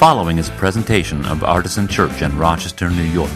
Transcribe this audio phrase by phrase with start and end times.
[0.00, 3.30] following is a presentation of Artisan Church in Rochester, New York.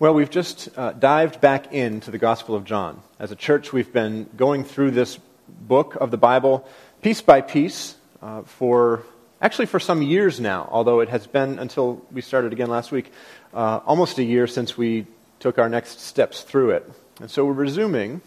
[0.00, 3.00] Well, we've just uh, dived back into the Gospel of John.
[3.20, 6.66] As a church, we've been going through this book of the Bible
[7.02, 9.04] piece by piece uh, for
[9.40, 13.12] actually for some years now, although it has been until we started again last week,
[13.54, 15.06] uh, almost a year since we
[15.38, 16.90] took our next steps through it.
[17.20, 18.22] And so we're resuming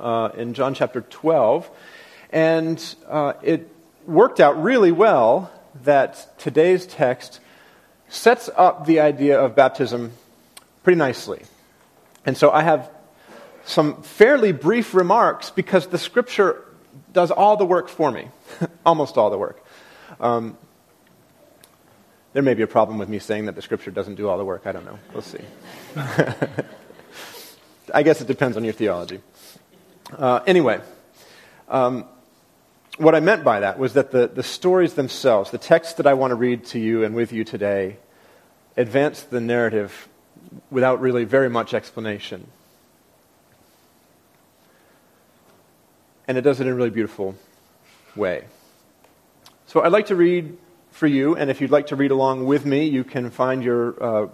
[0.00, 1.70] uh, in John chapter 12.
[2.34, 3.70] And uh, it
[4.06, 5.52] worked out really well
[5.84, 7.38] that today's text
[8.08, 10.12] sets up the idea of baptism
[10.82, 11.44] pretty nicely.
[12.26, 12.90] And so I have
[13.64, 16.60] some fairly brief remarks because the scripture
[17.12, 18.26] does all the work for me,
[18.84, 19.64] almost all the work.
[20.18, 20.58] Um,
[22.32, 24.44] there may be a problem with me saying that the scripture doesn't do all the
[24.44, 24.66] work.
[24.66, 24.98] I don't know.
[25.12, 25.38] We'll see.
[27.94, 29.20] I guess it depends on your theology.
[30.18, 30.80] Uh, anyway,
[31.68, 32.06] um,
[32.98, 36.14] what I meant by that was that the, the stories themselves, the text that I
[36.14, 37.96] want to read to you and with you today,
[38.76, 40.08] advance the narrative
[40.70, 42.46] without really very much explanation.
[46.28, 47.34] And it does it in a really beautiful
[48.16, 48.44] way.
[49.66, 50.56] So I'd like to read
[50.92, 54.02] for you, and if you'd like to read along with me, you can find your,
[54.02, 54.28] uh,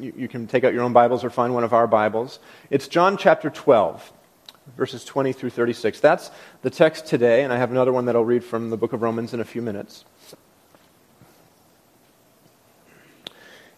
[0.00, 2.38] you, you can take out your own Bibles or find one of our Bibles.
[2.70, 4.12] It's John chapter 12
[4.76, 6.00] verses 20 through 36.
[6.00, 6.30] That's
[6.62, 9.02] the text today, and I have another one that I'll read from the book of
[9.02, 10.04] Romans in a few minutes.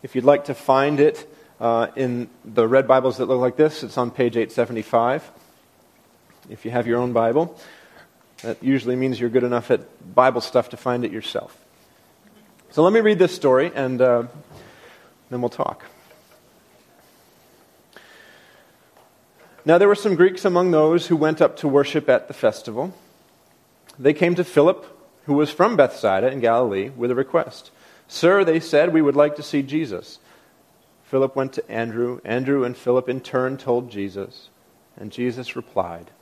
[0.02, 1.28] If you'd like to find it
[1.60, 5.30] uh, in the red Bibles that look like this, it's on page 875.
[6.48, 7.58] If you have your own Bible,
[8.42, 11.58] that usually means you're good enough at Bible stuff to find it yourself.
[12.70, 14.24] So let me read this story, and uh,
[15.30, 15.84] then we'll talk.
[19.66, 22.94] Now there were some Greeks among those who went up to worship at the festival.
[23.98, 24.86] They came to Philip,
[25.24, 27.72] who was from Bethsaida in Galilee, with a request.
[28.06, 30.20] Sir, they said, we would like to see Jesus.
[31.06, 32.20] Philip went to Andrew.
[32.24, 34.50] Andrew and Philip in turn told Jesus.
[34.96, 36.12] And Jesus replied,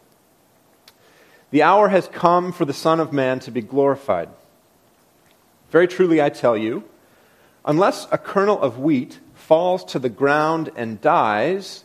[1.51, 4.31] The hour has come for the Son of Man to be glorified.
[5.71, 6.85] Very truly I tell you,
[7.67, 11.85] unless a kernel of wheat falls to the ground and dies,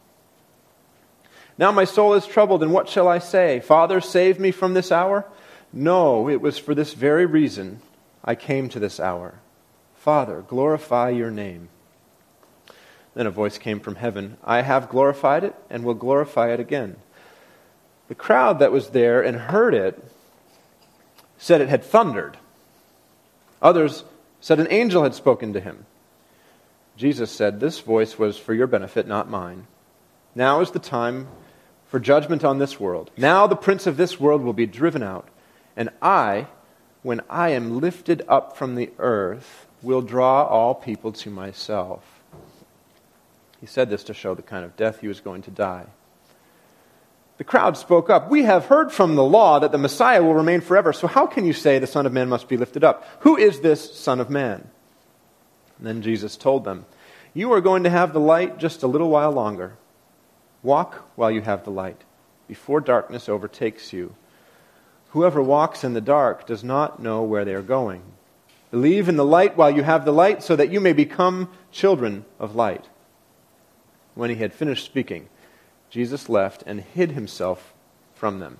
[1.61, 3.59] Now my soul is troubled, and what shall I say?
[3.59, 5.27] Father, save me from this hour?
[5.71, 7.81] No, it was for this very reason
[8.25, 9.35] I came to this hour.
[9.93, 11.69] Father, glorify your name.
[13.13, 16.95] Then a voice came from heaven I have glorified it, and will glorify it again.
[18.07, 20.03] The crowd that was there and heard it
[21.37, 22.37] said it had thundered.
[23.61, 24.03] Others
[24.39, 25.85] said an angel had spoken to him.
[26.97, 29.67] Jesus said, This voice was for your benefit, not mine.
[30.33, 31.27] Now is the time
[31.91, 33.11] for judgment on this world.
[33.17, 35.27] Now the prince of this world will be driven out,
[35.75, 36.47] and I,
[37.03, 42.21] when I am lifted up from the earth, will draw all people to myself.
[43.59, 45.87] He said this to show the kind of death he was going to die.
[47.37, 48.29] The crowd spoke up.
[48.29, 51.45] We have heard from the law that the Messiah will remain forever, so how can
[51.45, 53.05] you say the Son of Man must be lifted up?
[53.21, 54.69] Who is this Son of Man?
[55.77, 56.85] And then Jesus told them,
[57.33, 59.73] You are going to have the light just a little while longer.
[60.63, 62.01] Walk while you have the light,
[62.47, 64.15] before darkness overtakes you.
[65.09, 68.03] Whoever walks in the dark does not know where they are going.
[68.69, 72.25] Believe in the light while you have the light, so that you may become children
[72.39, 72.85] of light.
[74.15, 75.27] When he had finished speaking,
[75.89, 77.73] Jesus left and hid himself
[78.13, 78.57] from them.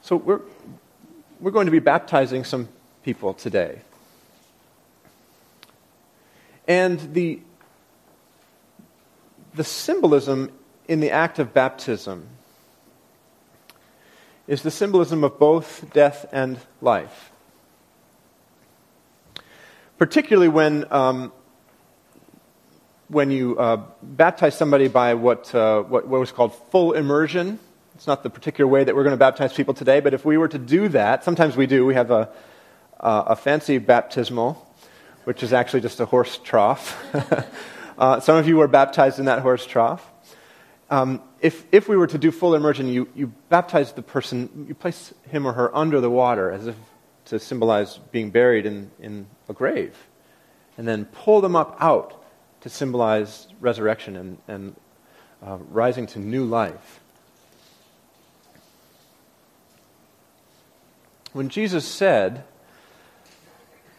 [0.00, 0.40] So we're,
[1.40, 2.68] we're going to be baptizing some
[3.02, 3.82] people today.
[6.68, 7.40] And the,
[9.54, 10.50] the symbolism
[10.88, 12.28] in the act of baptism
[14.46, 17.32] is the symbolism of both death and life.
[19.98, 21.32] Particularly when, um,
[23.08, 27.58] when you uh, baptize somebody by what, uh, what, what was called full immersion.
[27.94, 30.36] It's not the particular way that we're going to baptize people today, but if we
[30.36, 31.86] were to do that, sometimes we do.
[31.86, 32.28] We have a,
[33.00, 34.65] a fancy baptismal
[35.26, 36.96] which is actually just a horse trough.
[37.98, 40.08] uh, some of you were baptized in that horse trough.
[40.88, 44.74] um, if, if we were to do full immersion, you, you baptize the person, you
[44.74, 46.76] place him or her under the water as if
[47.24, 49.96] to symbolize being buried in, in a grave,
[50.78, 52.24] and then pull them up out
[52.60, 54.76] to symbolize resurrection and, and
[55.44, 57.00] uh, rising to new life.
[61.32, 62.44] When Jesus said,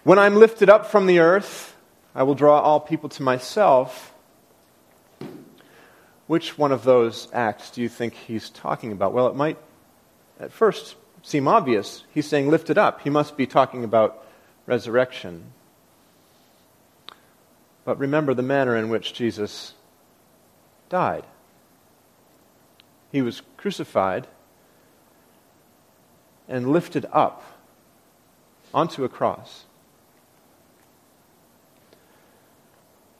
[0.07, 1.75] When I'm lifted up from the earth,
[2.15, 4.13] I will draw all people to myself
[6.27, 9.11] which one of those acts do you think he's talking about?
[9.11, 9.57] Well, it might
[10.39, 12.05] at first seem obvious.
[12.13, 13.01] He's saying lifted up.
[13.01, 14.25] He must be talking about
[14.65, 15.51] resurrection.
[17.83, 19.73] But remember the manner in which Jesus
[20.87, 21.25] died.
[23.11, 24.25] He was crucified
[26.47, 27.43] and lifted up
[28.73, 29.65] onto a cross.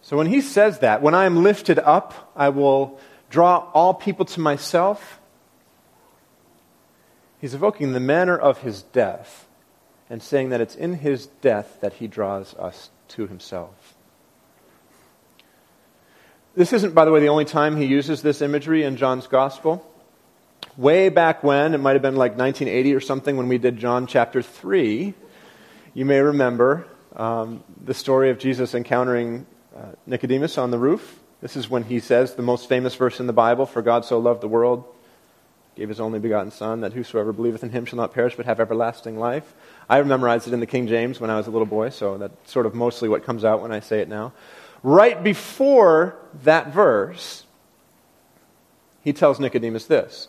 [0.08, 2.98] So when he says that, when I am lifted up, I will
[3.30, 5.20] draw all people to myself,
[7.42, 9.50] he's evoking the manner of his death
[10.10, 13.96] and saying that it's in his death that he draws us to himself.
[16.56, 19.86] This isn't, by the way, the only time he uses this imagery in John's gospel.
[20.78, 24.08] Way back when, it might have been like 1980 or something, when we did John
[24.08, 25.14] chapter 3,
[25.94, 29.46] you may remember um, the story of Jesus encountering
[29.78, 31.20] uh, Nicodemus on the roof.
[31.42, 34.18] This is when he says the most famous verse in the Bible For God so
[34.18, 34.84] loved the world,
[35.76, 38.60] gave his only begotten Son, that whosoever believeth in him shall not perish but have
[38.60, 39.54] everlasting life.
[39.88, 42.52] I memorized it in the King James when I was a little boy, so that's
[42.52, 44.34] sort of mostly what comes out when I say it now.
[44.82, 47.44] Right before that verse,
[49.04, 50.28] he tells Nicodemus this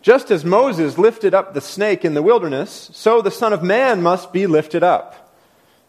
[0.00, 4.02] Just as Moses lifted up the snake in the wilderness, so the Son of Man
[4.02, 5.25] must be lifted up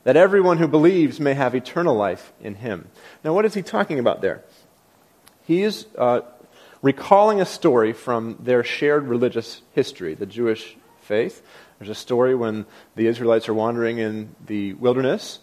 [0.07, 2.88] that everyone who believes may have eternal life in him.
[3.25, 4.42] Now, what is he talking about there?
[5.44, 6.21] He is uh,
[6.81, 11.45] recalling a story from their shared religious history, the Jewish faith.
[11.77, 12.65] There's a story when
[12.95, 15.39] the Israelites are wandering in the wilderness,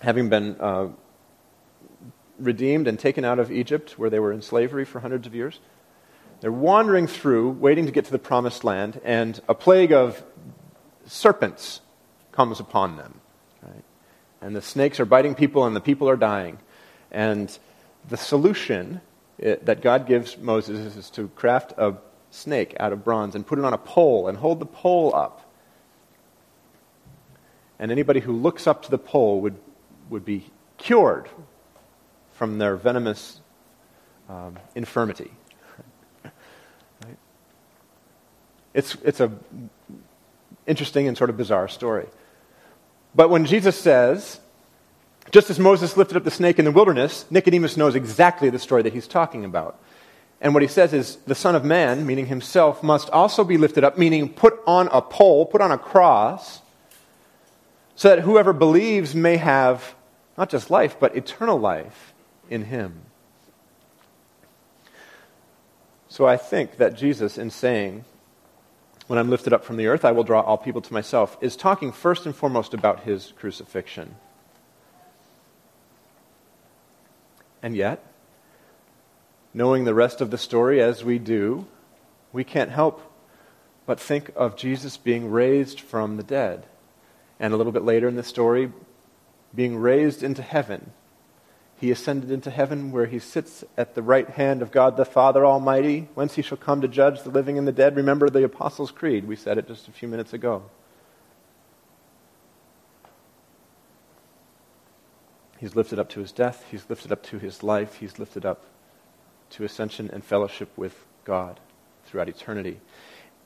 [0.00, 0.88] having been uh,
[2.38, 5.60] redeemed and taken out of Egypt, where they were in slavery for hundreds of years.
[6.40, 10.24] They're wandering through, waiting to get to the promised land, and a plague of
[11.04, 11.82] serpents
[12.32, 13.20] comes upon them.
[14.44, 16.58] And the snakes are biting people, and the people are dying.
[17.10, 17.58] And
[18.10, 19.00] the solution
[19.38, 21.94] it, that God gives Moses is to craft a
[22.30, 25.50] snake out of bronze and put it on a pole and hold the pole up.
[27.78, 29.56] And anybody who looks up to the pole would,
[30.10, 31.30] would be cured
[32.32, 33.40] from their venomous
[34.28, 35.30] um, infirmity.
[38.74, 39.32] It's, it's a
[40.66, 42.08] interesting and sort of bizarre story.
[43.14, 44.40] But when Jesus says,
[45.30, 48.82] just as Moses lifted up the snake in the wilderness, Nicodemus knows exactly the story
[48.82, 49.80] that he's talking about.
[50.40, 53.84] And what he says is, the Son of Man, meaning himself, must also be lifted
[53.84, 56.60] up, meaning put on a pole, put on a cross,
[57.96, 59.94] so that whoever believes may have
[60.36, 62.12] not just life, but eternal life
[62.50, 63.02] in him.
[66.08, 68.04] So I think that Jesus, in saying,
[69.06, 71.56] when I'm lifted up from the earth, I will draw all people to myself, is
[71.56, 74.16] talking first and foremost about his crucifixion.
[77.62, 78.04] And yet,
[79.52, 81.66] knowing the rest of the story as we do,
[82.32, 83.00] we can't help
[83.86, 86.66] but think of Jesus being raised from the dead.
[87.38, 88.72] And a little bit later in the story,
[89.54, 90.92] being raised into heaven
[91.84, 95.44] he ascended into heaven, where he sits at the right hand of God the Father
[95.44, 97.94] Almighty, whence he shall come to judge the living and the dead.
[97.94, 99.26] Remember the Apostles' Creed.
[99.26, 100.62] We said it just a few minutes ago.
[105.58, 108.64] He's lifted up to his death, he's lifted up to his life, he's lifted up
[109.50, 111.60] to ascension and fellowship with God
[112.06, 112.80] throughout eternity.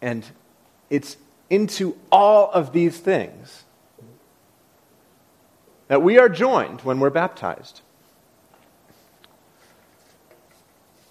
[0.01, 0.25] And
[0.91, 1.17] it's
[1.51, 3.65] into all of these things
[5.89, 7.81] that we are joined when we're baptized.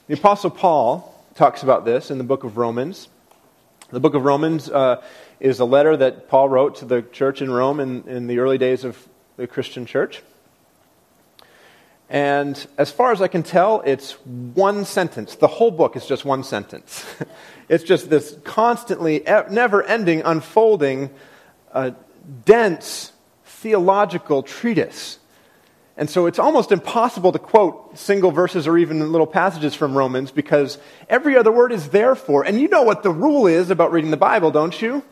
[0.08, 3.10] The Apostle Paul talks about this in the book of Romans.
[3.90, 5.04] The book of Romans uh,
[5.42, 8.58] is a letter that Paul wrote to the church in Rome in, in the early
[8.58, 10.24] days of the Christian church.
[12.10, 15.36] And as far as I can tell, it's one sentence.
[15.36, 17.06] The whole book is just one sentence.
[17.68, 21.10] it's just this constantly, never ending, unfolding,
[21.74, 21.92] uh,
[22.46, 23.12] dense
[23.44, 25.20] theological treatise
[25.98, 30.32] and so it's almost impossible to quote single verses or even little passages from Romans
[30.32, 30.78] because
[31.10, 32.44] every other word is therefore.
[32.44, 35.04] And you know what the rule is about reading the Bible, don't you?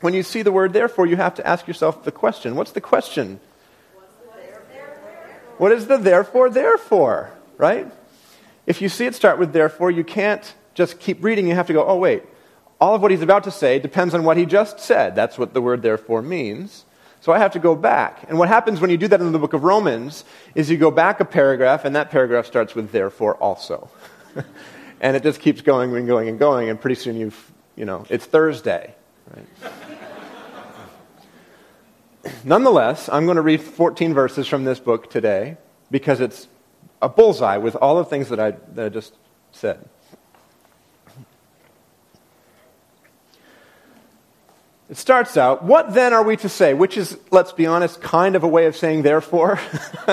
[0.00, 2.80] When you see the word therefore, you have to ask yourself the question what's the
[2.80, 3.38] question?
[5.58, 7.30] What is the therefore, therefore?
[7.58, 7.92] Right?
[8.70, 11.48] if you see it start with therefore, you can't just keep reading.
[11.48, 12.22] You have to go, oh, wait.
[12.80, 15.16] All of what he's about to say depends on what he just said.
[15.16, 16.84] That's what the word therefore means.
[17.20, 18.24] So I have to go back.
[18.28, 20.24] And what happens when you do that in the book of Romans
[20.54, 23.90] is you go back a paragraph, and that paragraph starts with therefore also.
[25.00, 28.06] and it just keeps going and going and going, and pretty soon you've, you know,
[28.08, 28.94] it's Thursday.
[29.34, 29.46] Right?
[32.44, 35.58] Nonetheless, I'm going to read 14 verses from this book today
[35.90, 36.48] because it's
[37.02, 39.14] a bullseye with all the things that I, that I just
[39.52, 39.88] said.
[44.90, 46.74] It starts out, What then are we to say?
[46.74, 49.58] Which is, let's be honest, kind of a way of saying therefore.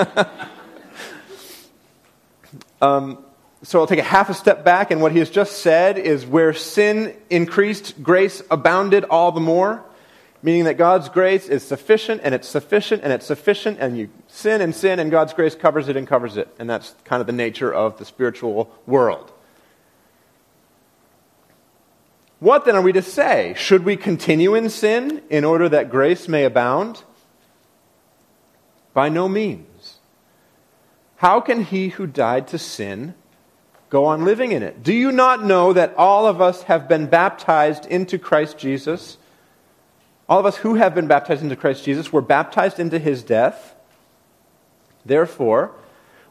[2.80, 3.18] um,
[3.62, 6.24] so I'll take a half a step back, and what he has just said is
[6.24, 9.84] where sin increased, grace abounded all the more
[10.42, 14.60] meaning that God's grace is sufficient and it's sufficient and it's sufficient, and you sin
[14.60, 16.48] and sin, and God's grace covers it and covers it.
[16.58, 19.32] And that's kind of the nature of the spiritual world.
[22.40, 23.54] What then are we to say?
[23.56, 27.02] Should we continue in sin in order that grace may abound?
[28.94, 29.98] By no means.
[31.16, 33.14] How can he who died to sin
[33.90, 34.82] go on living in it?
[34.84, 39.18] Do you not know that all of us have been baptized into Christ Jesus?
[40.28, 43.74] All of us who have been baptized into Christ Jesus were baptized into his death.
[45.04, 45.72] Therefore,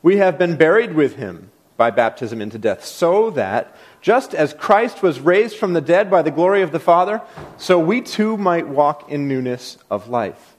[0.02, 5.02] we have been buried with him by baptism into death, so that just as Christ
[5.04, 7.22] was raised from the dead by the glory of the Father,
[7.58, 10.56] so we too might walk in newness of life.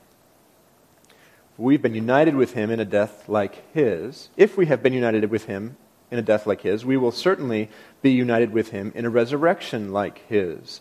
[1.57, 4.29] We've been united with him in a death like his.
[4.37, 5.77] If we have been united with him
[6.09, 7.69] in a death like his, we will certainly
[8.01, 10.81] be united with him in a resurrection like his.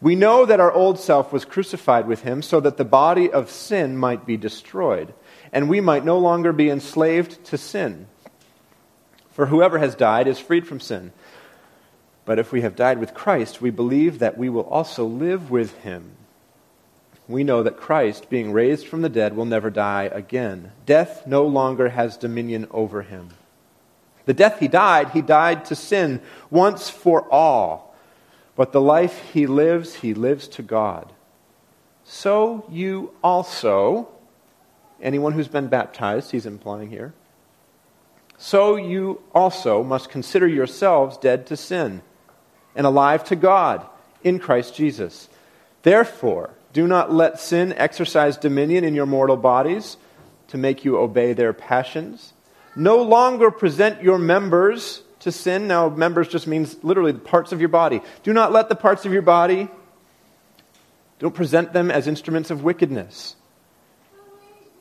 [0.00, 3.50] We know that our old self was crucified with him so that the body of
[3.50, 5.12] sin might be destroyed,
[5.52, 8.06] and we might no longer be enslaved to sin.
[9.34, 11.12] For whoever has died is freed from sin.
[12.24, 15.76] But if we have died with Christ, we believe that we will also live with
[15.82, 16.12] him.
[17.28, 20.72] We know that Christ, being raised from the dead, will never die again.
[20.86, 23.30] Death no longer has dominion over him.
[24.24, 27.84] The death he died, he died to sin once for all
[28.56, 31.12] but the life he lives, he lives to God.
[32.04, 34.08] So you also,
[35.00, 37.14] anyone who's been baptized, he's implying here,
[38.38, 42.02] so you also must consider yourselves dead to sin
[42.74, 43.86] and alive to God
[44.22, 45.28] in Christ Jesus.
[45.82, 49.96] Therefore, do not let sin exercise dominion in your mortal bodies
[50.48, 52.32] to make you obey their passions.
[52.74, 55.68] No longer present your members to sin.
[55.68, 58.00] Now, members just means literally the parts of your body.
[58.24, 59.68] Do not let the parts of your body,
[61.18, 63.36] don't present them as instruments of wickedness.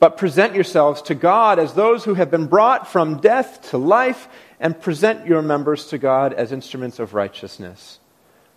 [0.04, 4.28] But present yourselves to God as those who have been brought from death to life,
[4.60, 8.02] and present your members to God as instruments of righteousness.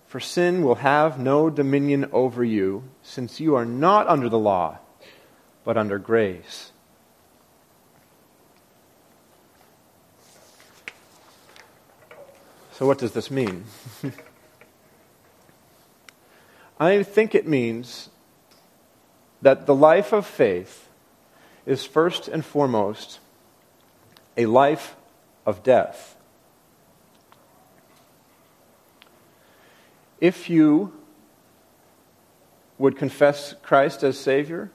[0.08, 4.80] For sin will have no dominion over you, since you are not under the law,
[5.62, 6.72] but under grace.
[12.72, 13.66] So, what does this mean?
[16.80, 18.10] I think it means
[19.42, 20.85] that the life of faith
[21.66, 23.18] is first and foremost
[24.36, 24.94] a life
[25.44, 26.16] of death.
[30.20, 30.92] If you
[32.78, 34.70] would confess Christ as Savior,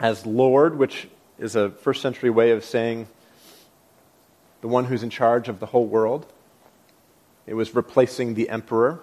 [0.00, 1.08] as Lord, which
[1.38, 3.06] is a first century way of saying
[4.60, 6.26] the one who's in charge of the whole world,
[7.46, 9.00] it was replacing the emperor.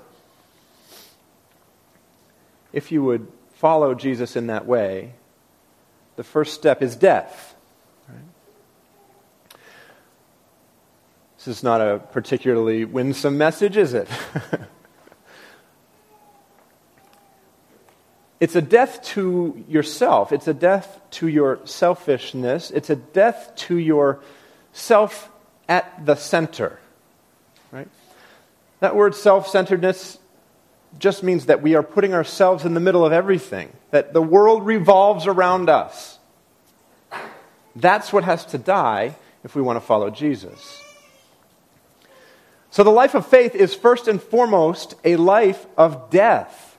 [2.73, 5.13] If you would follow Jesus in that way,
[6.15, 7.55] the first step is death.
[11.37, 14.07] This is not a particularly winsome message, is it?
[18.39, 20.31] it's a death to yourself.
[20.31, 22.69] It's a death to your selfishness.
[22.69, 24.19] It's a death to your
[24.71, 25.31] self
[25.67, 26.77] at the center.
[27.71, 27.87] Right?
[28.79, 30.19] That word self centeredness
[30.99, 34.65] just means that we are putting ourselves in the middle of everything, that the world
[34.65, 36.19] revolves around us.
[37.75, 40.81] That's what has to die if we want to follow Jesus.
[42.69, 46.77] So the life of faith is first and foremost a life of death.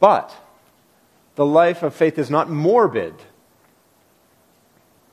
[0.00, 0.34] But
[1.36, 3.14] the life of faith is not morbid.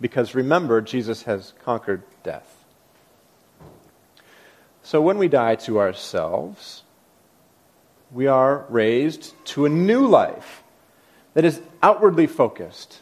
[0.01, 2.63] Because remember, Jesus has conquered death.
[4.81, 6.83] So when we die to ourselves,
[8.13, 10.63] we are raised to a new life
[11.33, 13.01] that is outwardly focused,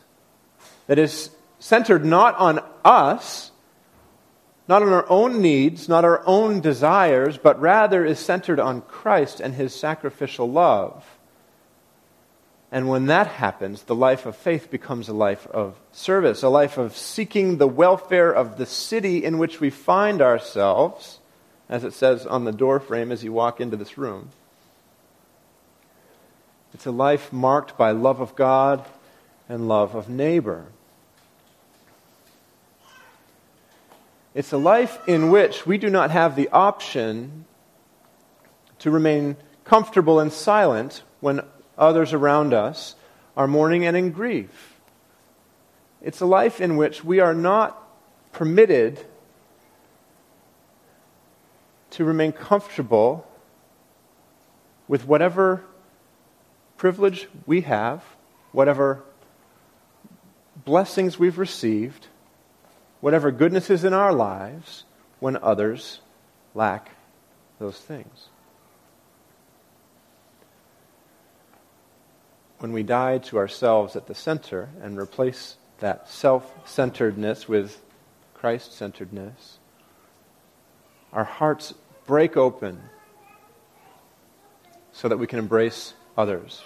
[0.87, 3.51] that is centered not on us,
[4.67, 9.41] not on our own needs, not our own desires, but rather is centered on Christ
[9.41, 11.05] and his sacrificial love.
[12.71, 16.77] And when that happens, the life of faith becomes a life of service, a life
[16.77, 21.19] of seeking the welfare of the city in which we find ourselves,
[21.67, 24.29] as it says on the door frame as you walk into this room.
[26.73, 28.85] It's a life marked by love of God
[29.49, 30.65] and love of neighbor.
[34.33, 37.45] It's a life in which we do not have the option
[38.79, 39.35] to remain
[39.65, 41.41] comfortable and silent when
[41.77, 42.95] others around us
[43.35, 44.79] are mourning and in grief.
[46.01, 47.77] It's a life in which we are not
[48.31, 49.05] permitted
[51.91, 53.27] to remain comfortable
[54.87, 55.63] with whatever
[56.81, 58.03] privilege we have,
[58.53, 59.03] whatever
[60.65, 62.07] blessings we've received,
[63.01, 64.83] whatever goodness is in our lives
[65.19, 65.99] when others
[66.55, 66.89] lack
[67.59, 68.29] those things.
[72.57, 77.79] When we die to ourselves at the center and replace that self centeredness with
[78.33, 79.59] Christ centeredness,
[81.13, 81.75] our hearts
[82.07, 82.81] break open
[84.91, 86.63] so that we can embrace others.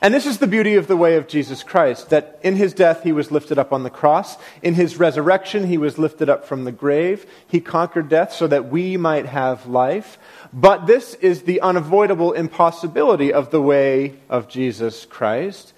[0.00, 3.02] And this is the beauty of the way of Jesus Christ that in his death
[3.02, 4.36] he was lifted up on the cross.
[4.62, 7.26] In his resurrection he was lifted up from the grave.
[7.46, 10.18] He conquered death so that we might have life.
[10.52, 15.72] But this is the unavoidable impossibility of the way of Jesus Christ.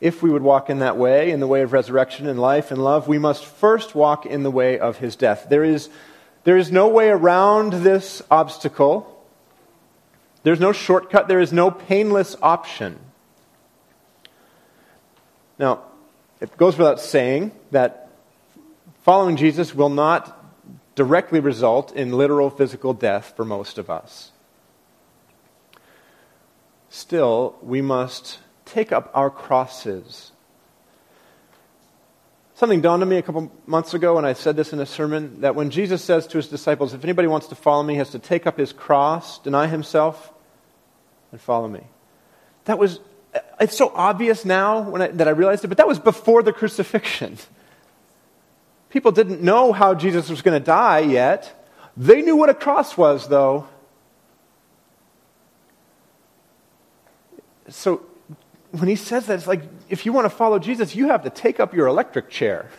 [0.00, 2.82] If we would walk in that way, in the way of resurrection and life and
[2.82, 5.46] love, we must first walk in the way of his death.
[5.48, 5.88] There is,
[6.44, 9.12] there is no way around this obstacle.
[10.42, 11.28] There's no shortcut.
[11.28, 13.00] There is no painless option.
[15.58, 15.82] Now,
[16.40, 18.10] it goes without saying that
[19.02, 20.32] following Jesus will not
[20.94, 24.32] directly result in literal physical death for most of us.
[26.88, 30.32] Still, we must take up our crosses.
[32.54, 35.42] Something dawned on me a couple months ago, and I said this in a sermon
[35.42, 38.10] that when Jesus says to his disciples, If anybody wants to follow me, he has
[38.10, 40.32] to take up his cross, deny himself,
[41.32, 41.82] and follow me.
[42.64, 42.98] That was
[43.36, 46.52] Uh, it's so obvious now I, that I realized it, but that was before the
[46.52, 47.38] crucifixion.
[48.90, 51.68] People didn't know how Jesus was going to die yet.
[51.96, 53.68] They knew what a cross was, though.
[57.68, 58.06] So
[58.70, 61.30] when he says that, it's like if you want to follow Jesus, you have to
[61.30, 62.70] take up your electric chair.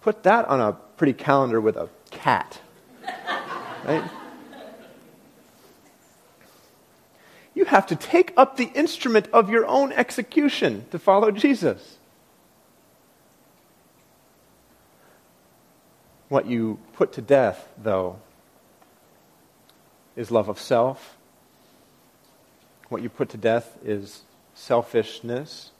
[0.00, 2.60] Put that on a pretty calendar with a cat.
[3.84, 4.02] Right?
[7.54, 11.98] You have to take up the instrument of your own execution to follow Jesus.
[16.28, 18.18] What you put to death, though,
[20.16, 21.16] is love of self.
[22.88, 24.22] What you put to death is
[24.54, 25.72] selfishness.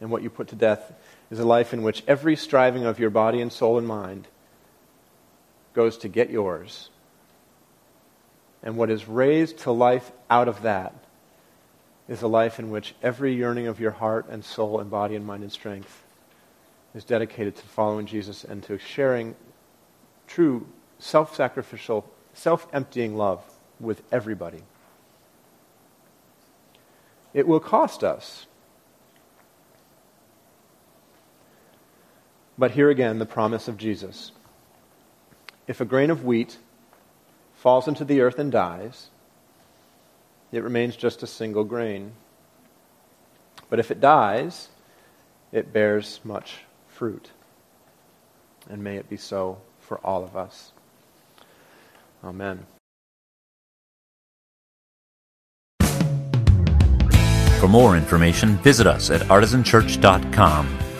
[0.00, 0.92] And what you put to death
[1.30, 4.26] is a life in which every striving of your body and soul and mind
[5.72, 6.90] goes to get yours
[8.64, 10.94] and what is raised to life out of that
[12.08, 15.24] is a life in which every yearning of your heart and soul and body and
[15.24, 16.02] mind and strength
[16.94, 19.36] is dedicated to following Jesus and to sharing
[20.26, 20.66] true
[20.98, 23.44] self sacrificial, self emptying love
[23.78, 24.62] with everybody.
[27.34, 28.46] It will cost us.
[32.56, 34.32] But here again, the promise of Jesus.
[35.66, 36.58] If a grain of wheat
[37.64, 39.08] falls into the earth and dies,
[40.52, 42.12] it remains just a single grain.
[43.70, 44.68] But if it dies,
[45.50, 47.30] it bears much fruit.
[48.68, 50.72] And may it be so for all of us.
[52.22, 52.66] Amen.
[57.60, 60.93] For more information, visit us at artisanchurch.com